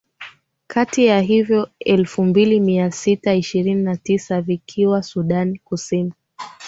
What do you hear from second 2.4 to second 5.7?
mia sita ishirini na tisa vikiwa sudan